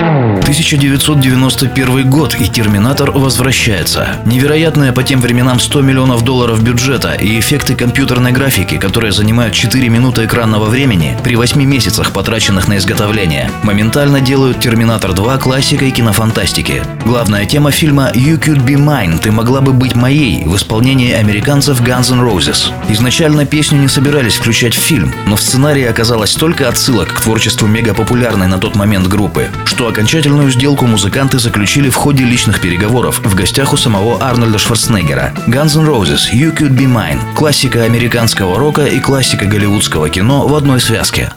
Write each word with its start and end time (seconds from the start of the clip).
1991 0.00 2.08
год, 2.08 2.34
и 2.40 2.48
«Терминатор» 2.48 3.10
возвращается. 3.10 4.16
Невероятные 4.24 4.92
по 4.92 5.02
тем 5.02 5.20
временам 5.20 5.60
100 5.60 5.82
миллионов 5.82 6.24
долларов 6.24 6.62
бюджета 6.62 7.12
и 7.12 7.38
эффекты 7.38 7.74
компьютерной 7.74 8.32
графики, 8.32 8.78
которые 8.78 9.12
занимают 9.12 9.54
4 9.54 9.88
минуты 9.90 10.24
экранного 10.24 10.66
времени 10.66 11.16
при 11.22 11.36
8 11.36 11.62
месяцах, 11.62 12.12
потраченных 12.12 12.66
на 12.66 12.78
изготовление, 12.78 13.50
моментально 13.62 14.22
делают 14.22 14.60
«Терминатор 14.60 15.10
2» 15.10 15.38
классикой 15.38 15.90
кинофантастики. 15.90 16.82
Главная 17.04 17.44
тема 17.44 17.70
фильма 17.70 18.10
«You 18.14 18.40
Could 18.40 18.64
Be 18.64 18.76
Mine» 18.76 19.18
«Ты 19.18 19.30
могла 19.30 19.60
бы 19.60 19.74
быть 19.74 19.94
моей» 19.94 20.44
в 20.46 20.56
исполнении 20.56 21.12
американцев 21.12 21.82
Guns 21.82 22.10
N' 22.10 22.20
Roses. 22.20 22.72
Изначально 22.88 23.44
песню 23.44 23.78
не 23.78 23.88
собирались 23.88 24.36
включать 24.36 24.74
в 24.74 24.80
фильм, 24.80 25.12
но 25.26 25.36
в 25.36 25.42
сценарии 25.42 25.84
оказалось 25.84 26.32
столько 26.32 26.68
отсылок 26.68 27.12
к 27.12 27.20
творчеству 27.20 27.66
мегапопулярной 27.66 28.46
на 28.46 28.58
тот 28.58 28.76
момент 28.76 29.06
группы, 29.06 29.48
что 29.66 29.89
окончательную 29.90 30.50
сделку 30.50 30.86
музыканты 30.86 31.38
заключили 31.38 31.90
в 31.90 31.96
ходе 31.96 32.24
личных 32.24 32.60
переговоров 32.60 33.20
в 33.22 33.34
гостях 33.34 33.72
у 33.72 33.76
самого 33.76 34.22
Арнольда 34.22 34.58
Шварценеггера. 34.58 35.34
Guns 35.48 35.78
N' 35.78 35.86
Roses 35.86 36.32
«You 36.32 36.56
Could 36.56 36.70
Be 36.70 36.86
Mine»– 36.86 37.34
классика 37.34 37.82
американского 37.82 38.58
рока 38.58 38.86
и 38.86 39.00
классика 39.00 39.46
голливудского 39.46 40.08
кино 40.08 40.46
в 40.46 40.54
одной 40.54 40.80
связке. 40.80 41.32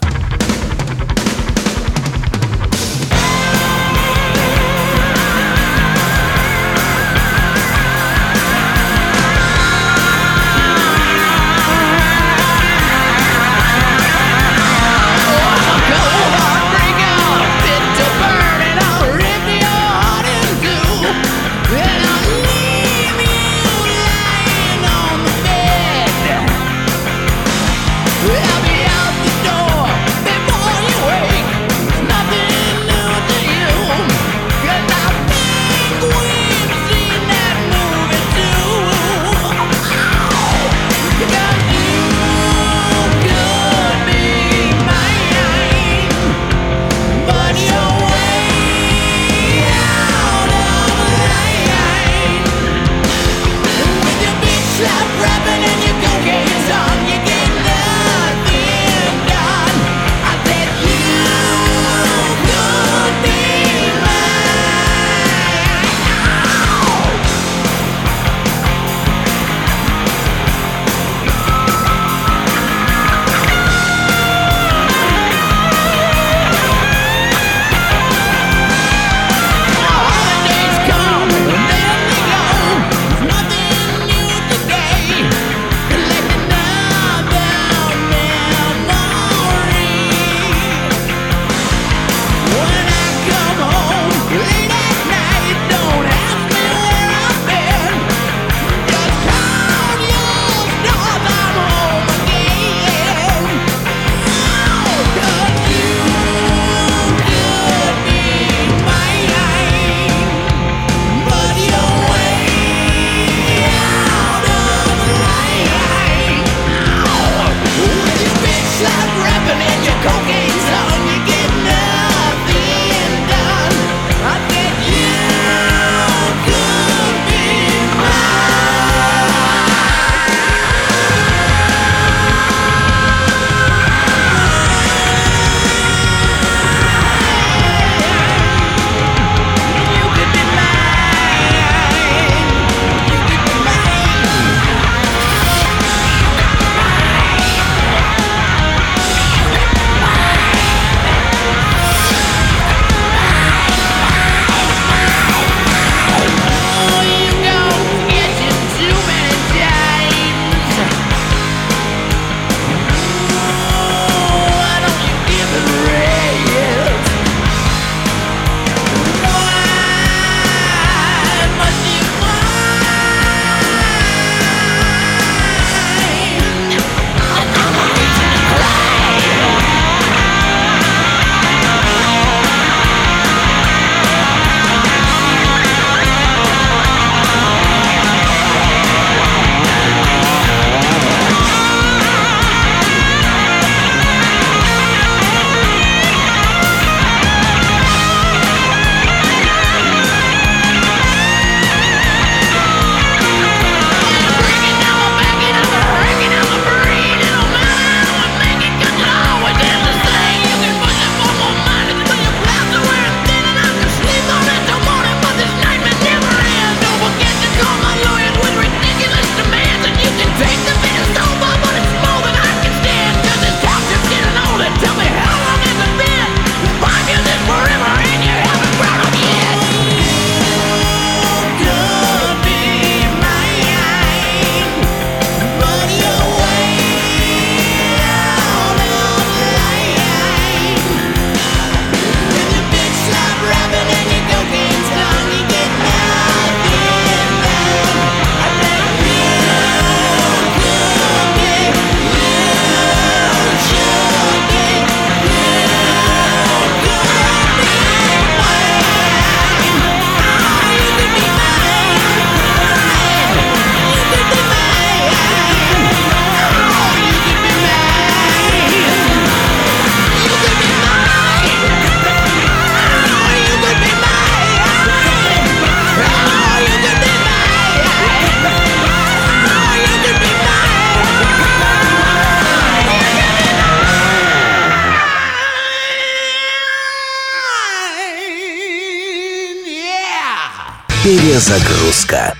Перезагрузка. 291.03 292.33